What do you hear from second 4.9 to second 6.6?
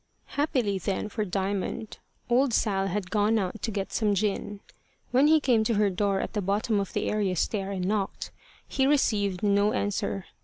When he came to her door at the